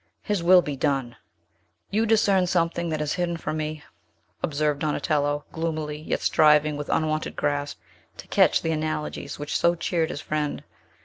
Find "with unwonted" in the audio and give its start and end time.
6.75-7.35